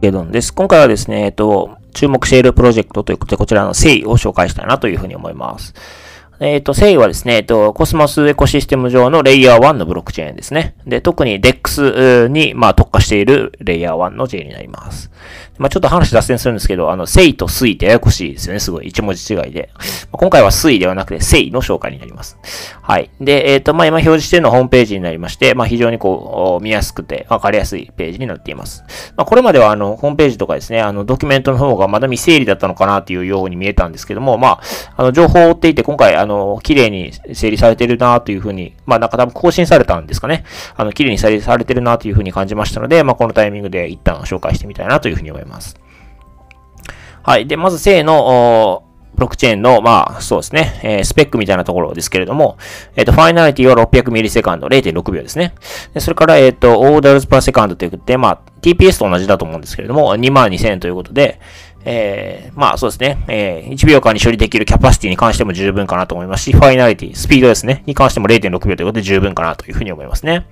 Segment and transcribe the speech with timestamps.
[0.00, 0.52] ゲドンです。
[0.54, 5.74] 今回はですね、えっと、注目しているプロジェクトということで、こちらの誠意を紹介したいなというふうに思います。
[6.38, 10.74] えっ、ー、と、SEI はですね、えっ、ー、と、コスモスエコシステム上のレイヤー1のブロックチェーンですね。
[10.86, 15.10] で、特に DEX に、まあ、特化しているレイヤー1のチェーになります。
[15.58, 18.60] まあ、ちょっと話脱線するんですけど、あの、セイとスイってややこしいですよね。
[18.60, 18.88] すごい。
[18.88, 19.70] 一文字違いで。
[19.74, 19.80] ま
[20.12, 22.38] あ、今回はスイではなくて、セイの紹介になります。
[22.82, 23.10] はい。
[23.20, 28.84] で、えっ、ー、と、まあ、今表示しているのはホームページになりまして、まあ、非常にこう、見やすくて、わかりやすいページになっています。
[29.16, 34.60] まあ、これまでは、あの、ホームページとかですね、あの、ドキュメントの方がまだ未整理だったのかなっていうように見えたんですけども、まあ、
[34.96, 40.44] あの、情報を追っていて、今回、あの、綺麗に整理されてるなというふうに、まあ、なんか多分更新されたんですかね。
[40.76, 45.76] あの、綺麗に整理されてるなというふうに感じましたので、まあ、このタイミングで一旦紹介してみたいなというふうに思います。
[47.22, 47.46] はい。
[47.46, 48.82] で、まず、正の、
[49.16, 52.58] ブロックチェーンの、まあ、そうですね、えー、スペックみたいなところですけれども、
[52.96, 55.54] えっ、ー、と、ファイナリティは600ミリセカンド、0.6秒ですね。
[55.94, 61.40] でそれから、えっ、ー、と、 orders per second ということで、まあ、TPS と同じだと思うんですけれども、22,000ということで、
[61.84, 70.48] えー、まあそうですね、えー、1秒間に処理できるキャパシティに関しても十分かなと思いますし、 finality、スピードですね、に関しても0.6秒ということで十分かなというふうに思いますね。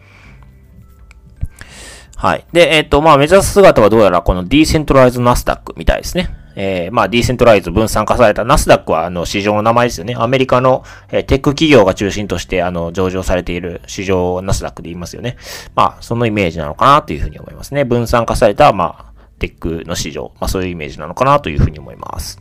[2.14, 2.46] はい。
[2.52, 6.30] で、えっ、ー、と、まあ目指す姿はどうやらこの decentralized ナスダックみたいですね。
[6.56, 10.14] えー、まあ、 decentralized 分散化されたナスダックは、あの、市場の名前ですよね。
[10.16, 15.36] アメリカの、えー、テック企業が中心として、あの、上場されている市場をナスダックで言いますよね。
[15.74, 17.84] まあ、そのイメージなのかなというふうに思いますね。
[17.84, 20.32] 分散化された、まあ、テックの市場。
[20.40, 22.40] まあ、そういうイメージなのかなというふうに思います。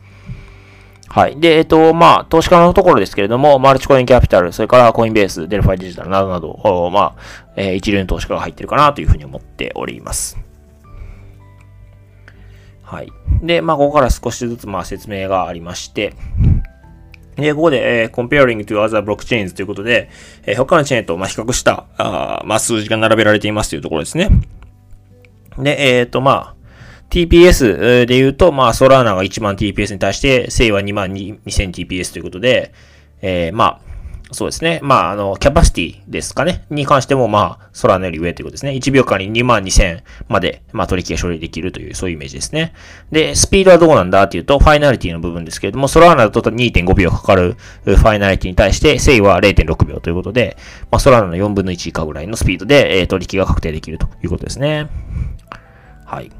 [1.08, 1.38] はい。
[1.38, 7.14] で、えっと、まあ、投資家のところですけれども、マルチコインキャピタル、それからコインベース、デルファイデジタルなどなど、まあ、
[7.56, 10.43] えー、一流の投資家が入ってるかなというふうに思っております。
[12.84, 13.12] はい。
[13.42, 16.14] で、まあ、ここから少しずつ、まあ、説明がありまして、
[17.36, 20.10] で、ここで、えー、comparing to other blockchains ということで、
[20.44, 24.28] えー、他のチェーンと、まあ、比較した、あまあ、数字が並べられていますというところですね。
[25.58, 26.54] で、えっ、ー、と、まあ、
[27.10, 32.72] TPS で言うと、まあ、ソラーナが1万 TPS に対して、セイは2万 2000TPS ということで、
[33.22, 33.93] えー、まあ、
[34.34, 34.80] そうですね。
[34.82, 36.66] まあ、あの、キャパシティですかね。
[36.68, 38.72] に関しても、まあ、空のより上ということですね。
[38.72, 42.74] 1秒間に2万2000まで、まあ、取引が処理できるという、そういうイメージですね。
[43.12, 50.56] で、スピードはどうなんだっていうと、ファイナリティの部分ですけれども、ソラーナだと2.5秒かかるファイナリティに対して、セイは0.6秒ということで、
[50.90, 54.88] まあ、ソラーナの4分の1以下ぐらいのスピードで、えー、取引が確定できるということですね。
[56.04, 56.30] はい。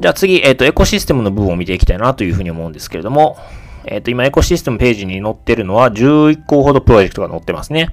[0.00, 3.38] じゃあ次、えっ、ー、と、エコシステムの部分を見ていきたいなというふうに思うんですけれども、
[3.86, 7.90] えっ、ー、と、今、エコシステムページに載ってるのは11個ほどプロジェクトが載ってますね。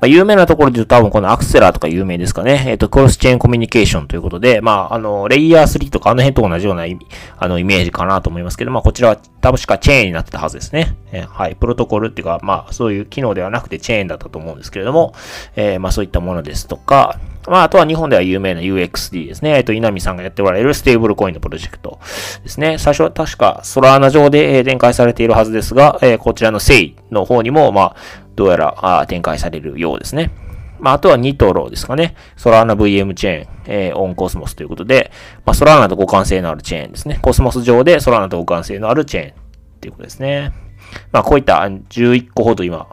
[0.00, 2.64] まあ、有名なところで言うと多分このアクセラーとか有名ですかね。
[2.66, 7.06] えっ、ー、と、クロスチェーンコミュニケーションということで、まあ、あの、レイヤー3とかあの辺と同じような意味
[7.38, 10.96] あの、イメージかなと思いますけど、まあ、こちらは多分しかチェーンになってたはずですね。
[11.12, 11.56] えー、はい。
[11.56, 15.14] プロトコルっていうか、まあ、そういう機能ではなくてチェーンだったと思うんですけれども、
[15.56, 17.18] え、まあ、そういったものですとか、
[17.48, 19.56] まあ、あとは日本では有名な UXD ですね。
[19.56, 21.98] えっと、稲見さんがやっておられるステーブルコインのプロジェクト
[22.42, 22.78] ですね。
[22.78, 27.96] 最初は確かソラーナ上で展開されているはずですが、え、こちらのセイの方にも、まあ、
[28.36, 30.30] どうやらあ展開されるようですね。
[30.78, 32.16] まあ、あとはニトロですかね。
[32.36, 35.12] ソラーナ VM チェーン、えー、 on コスモスということで、
[35.44, 37.18] まあ、ソラーナと互換性のあるチェーンですね。
[37.22, 39.34] コスモス上でソラーナと互換性のあるチェーンっ
[39.80, 40.52] ていうことですね。
[41.12, 42.86] まあ、こういった11個ほど今、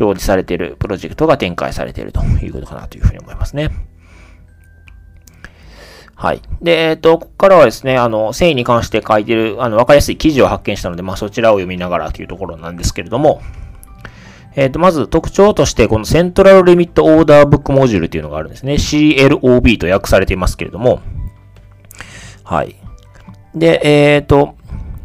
[0.00, 3.70] 表示されているプロジェクトが展開されているということかなというふうに思いますね。
[6.14, 6.42] はい。
[6.60, 13.42] で、えっ、ー、と、ここからはですね、あの、繊維に関して書いてる、あの、わかりやすい記事を発見したので、まあ、そちらを読みながらというところなんですけれども、
[14.54, 18.74] えっ、ー、と、まず特徴として、このセントラルリミットオーダーブックモジュールというのがあるんですね。
[18.74, 21.00] CLOB と訳されていますけれども、
[22.44, 22.76] はい。
[23.54, 24.54] で、えっ、ー、と、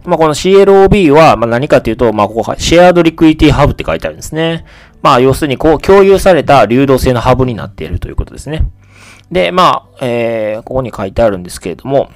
[0.07, 4.65] まあ、この CLOB は、ま、何かというと、まあ、ここ、シェアードリクイティハブって書いてあるんですね。
[5.01, 8.69] まあ、要するに、こう、共有された流動性のハブになっているということですね。
[9.29, 12.09] で、まあ、えー、ここに書いてあるんですけれども、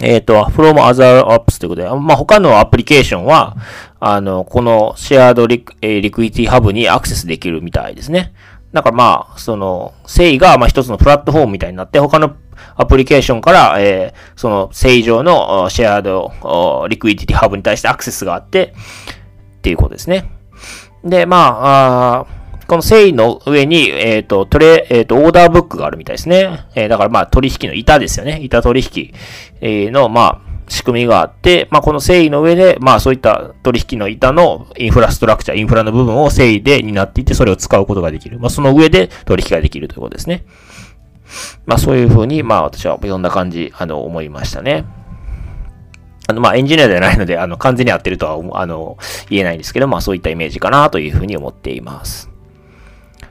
[0.00, 3.56] えっ、ー、と、from other apps ということで、まあ、他のアプリケーションは、
[3.98, 8.32] あの、このシェアードリク、えー、リクイティハブにアクセスできるみたいですね。
[8.72, 12.36] だからまあ、その、セイが、まあ一つのプラットフォームみたいになって、他の
[12.76, 18.74] アプリケーションから、えー、その、正常のシェアードリクイティハブに対してアクセスがあって、
[19.58, 20.30] っていうことですね。
[21.04, 22.26] で、まあ、あ
[22.68, 26.66] この繊維の上に、えっ、ー、と、トレ、えっ、ー、と、オーダーブックがあるみたいですね。
[26.74, 28.40] えー、だからまあ、取引の板ですよね。
[28.42, 29.14] 板取引、
[29.62, 38.38] えの、まあ、仕組みがあって、まあ、この繊維の上で、まあ、そういった取引の板のインフラストラクチャー、インフラの部分を繊維で担っていて、それを使うことができる。
[38.38, 40.44] まあ、その上で取引ができるということですね。
[41.66, 44.84] まあ、そういうふうに、まあ、私は読んだ感じ、あの、思いましたね。
[46.26, 48.98] あの、まあ、エンジニアではないので、あの、完全に合ってるとは、あの、
[49.30, 52.27] 言えないんですけど、まあ、そういったイメージかなというふうに思っています。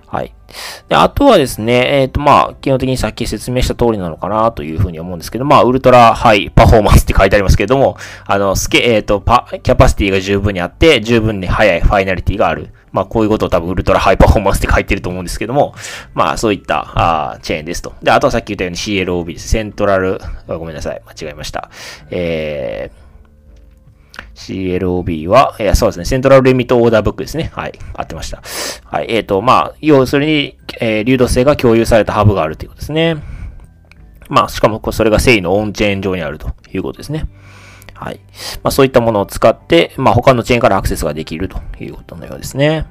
[0.08, 0.34] はい。
[0.88, 12.70] で、あとはですね、えっ、ー、と、まあ、基本的にさっき説明した通りなのかなというふうに思うんですけど、まあ、ウルトラハイパフォーマンスって書いてありますけれども、あの、スケ、えっ、ー、と、パ、キャパシティが十分にあって、十分に速いファイナリティがある。
[12.94, 15.76] まあ、こういうことを多分ウルトラハイパフォーマンスって書いてると思うんですけども、
[16.14, 17.94] まあ、そういった、あチェーンですと。
[18.02, 19.50] で、あとはさっき言ったように CLOB です。
[19.50, 21.02] セントラル、ごめんなさい。
[21.06, 21.70] 間違えました。
[22.10, 23.07] えー、
[24.38, 27.52] CLOB は、えー、そうですね、セントラルリミットオーダーブックですね。
[27.54, 27.74] はい。
[27.96, 28.44] 合ってました。
[28.86, 29.08] はい。
[29.10, 33.18] えっ、ー、と、まあ、要するに、えー、流動性が共有されたハブがあるということですね。
[34.30, 37.28] まあ、しかも、それが正義のオンチェーン上にあるということですね。
[37.96, 38.20] はい。
[38.64, 42.86] まあ、そういったものを使って、まあ、他のチェーンからアクセスができるということのようですね。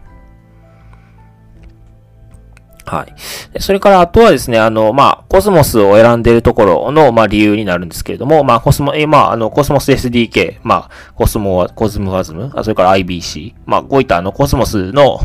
[2.86, 3.60] はい。
[3.60, 15.18] それから、あとはですね、あの、まあ、コスモスを選んでいるところの、まあ、理由になるんですけれども、まあ、コスモ、え、まあ、あの、コスモス SDK、まあ、コスモ、 CosmWasm、それから IBC、まあ、こういったあの、コスモスの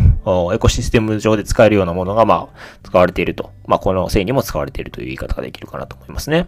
[0.54, 3.52] エコシステム上で使えるようなものが、まあ、使われていると。
[3.68, 6.48] まあ、このセイにも使われているという言い方ができるかなと思いますね。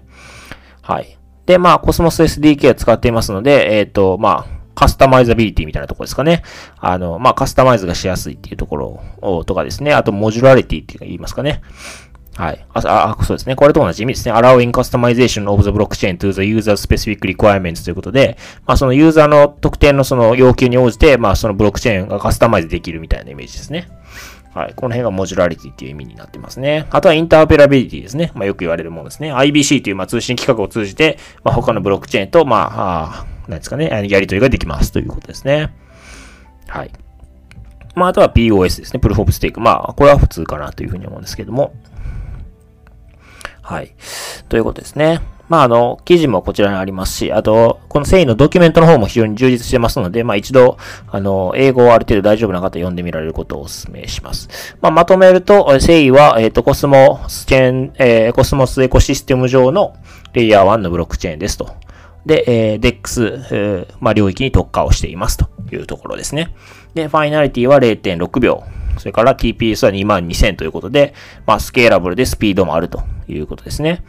[0.82, 1.20] はい。
[1.46, 6.44] で、まあ、コスモス SDK を使っていますので、えっ、ー、と、まあ、 customizability みたいなとこですかね。
[6.80, 9.94] あの、まあ、カスタマイズがしやすいっていうところをとかですね。
[9.94, 11.62] あと、モジュラリティっていうか言いますかね。
[12.36, 12.66] はい。
[12.74, 13.56] あ、あ、そうですね。
[13.56, 14.34] これと同じ意味ですね。
[14.34, 23.88] allowing customization of the blockchain to the user specific requirements ということで、まあ、そのユーザーの特定のその要求に応じて、まあ、そのブロックチェーンがカスタマイズできるみたいなイメージですね。
[24.56, 24.74] はい。
[24.76, 26.88] この辺がモジュラリティっていう意味になってますね。
[26.90, 28.32] あとはインターペラビリティですね。
[28.34, 29.34] まあ、よく言われるものですね。
[29.34, 35.74] IBC というまあ通信規格を通じて、まあ、他のブロックチェーンと、まあ、あなんですかね、やり取りができますということですね。
[36.68, 36.92] はい。
[37.96, 39.00] まあ、あとは POS ですね。
[39.00, 39.62] プルフォープステーク。
[39.62, 41.74] まあ、これは普通かなというふうに思うんですけども。
[43.62, 43.94] はい。
[44.50, 45.22] ということですね。
[45.50, 50.78] まあ、あの、記事もこちらにありますし、あと、この繊維のドキュメントの方も非常に充実してますので、まあ一度、
[51.12, 54.76] あの、英語をある程度大丈夫な方読んでみられることをお勧めします。
[54.82, 59.96] まあ、まとめると、繊維は、えっ、ー、と、コスモスチェーン、えー、コスモスエコシステム上の
[60.34, 61.76] レイヤー1のブロックチェーンですと。
[62.26, 66.56] で、えー、DEX、えー、まあ、領域に特化をしていますというところですね。
[66.94, 68.64] で、ファイナリティは0.6秒。
[68.98, 71.14] それから TPS は22000ということで、
[71.46, 74.04] まあ、スケーラブルでスピードもあるということですね。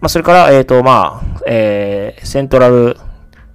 [0.00, 2.96] まあ、それから、えっ、ー、と、まあ、えー、セントラル、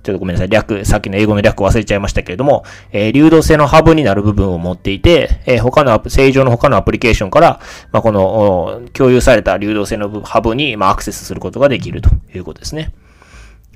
[0.03, 7.59] ちょっとごめんなさい、略、さっきの英語の略忘れちゃいましたけれども、えー、流動性のハブになる部分を持っていて、えー、他の正常の他のアプリケーションから、
[7.91, 12.93] まあ、この、共有された流動性のハブに、まあ、アクセスすることができるということですね。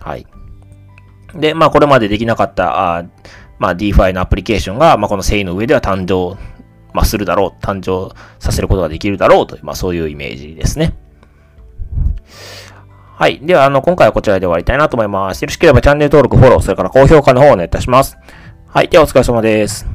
[0.04, 0.28] はい。
[1.34, 3.06] で、まあ、これまでできなかった、あ
[3.58, 6.38] まあ、DeFi のアプリケーションが、まあ、この繊維の上では誕生、
[6.94, 10.94] まあ、するだろう、誕生させることができるだろうという、まあ、そういうイメージですね。
[13.16, 13.40] はい。
[13.40, 15.42] では、あの、今回はこちらで終わりたいなと思います。
[15.42, 18.18] よろしければチャンネル登録、フォロー、それから高評価の方をお願いいたします。
[18.68, 18.90] はい。
[18.90, 19.93] では、お疲れ様です。